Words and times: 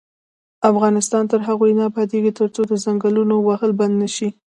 افغانستان 0.71 1.23
تر 1.31 1.39
هغو 1.47 1.65
نه 1.77 1.83
ابادیږي، 1.89 2.31
ترڅو 2.39 2.61
د 2.67 2.73
ځنګلونو 2.85 3.35
وهل 3.47 3.71
بند 3.79 3.93
نشي. 4.03 4.29